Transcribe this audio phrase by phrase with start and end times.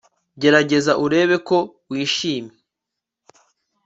[0.41, 1.57] gerageza urebe ko
[1.89, 2.55] wishimye